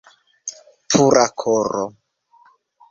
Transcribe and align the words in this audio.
Pura 0.93 1.27
koro! 1.43 1.85